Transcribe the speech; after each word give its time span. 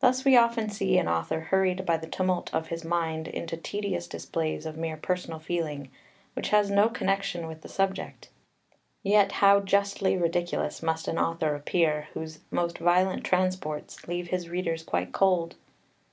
Thus 0.00 0.24
we 0.24 0.36
often 0.36 0.70
see 0.70 0.98
an 0.98 1.06
author 1.06 1.38
hurried 1.38 1.86
by 1.86 1.96
the 1.96 2.08
tumult 2.08 2.52
of 2.52 2.66
his 2.66 2.82
mind 2.84 3.28
into 3.28 3.56
tedious 3.56 4.08
displays 4.08 4.66
of 4.66 4.76
mere 4.76 4.96
personal 4.96 5.38
feeling 5.38 5.88
which 6.34 6.48
has 6.48 6.68
no 6.68 6.88
connection 6.88 7.46
with 7.46 7.60
the 7.60 7.68
subject. 7.68 8.28
Yet 9.04 9.30
how 9.38 9.60
justly 9.60 10.16
ridiculous 10.16 10.82
must 10.82 11.06
an 11.06 11.16
author 11.16 11.54
appear, 11.54 12.08
whose 12.12 12.40
most 12.50 12.78
violent 12.78 13.22
transports 13.22 14.08
leave 14.08 14.30
his 14.30 14.48
readers 14.48 14.82
quite 14.82 15.12
cold! 15.12 15.54